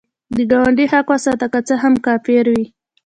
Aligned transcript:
د 0.35 0.37
ګاونډي 0.51 0.85
حق 0.93 1.07
وساته، 1.13 1.45
که 1.53 1.59
څه 1.67 1.73
هم 1.83 1.93
کافر 2.05 2.45
وي 2.53 2.65